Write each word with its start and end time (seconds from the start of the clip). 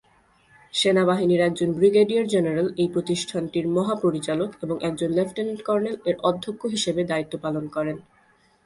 সেনাবাহিনীর 0.73 1.41
একজন 1.41 1.69
brigadier 1.73 2.25
general 2.27 2.67
এই 2.77 2.89
প্রতিষ্ঠানটির 2.93 3.65
মহাপরিচালক 3.67 4.49
এবং 4.63 4.75
একজন 4.83 5.09
লেফটেন্যান্ট 5.17 5.61
কর্নেল 5.67 5.95
এর 6.05 6.15
অধ্যক্ষ 6.29 6.61
হিসেবে 6.65 7.01
দায়িত্ব 7.03 7.33
পালন 7.45 7.65
করেন। 7.75 7.97